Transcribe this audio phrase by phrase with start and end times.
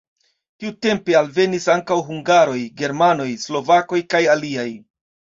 [0.61, 4.65] Tiutempe alvenis ankaŭ hungaroj, germanoj, slovakoj kaj aliaj.